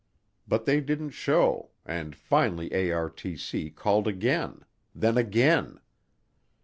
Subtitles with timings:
[0.47, 5.79] But they didn't show, and finally ARTC called again then again.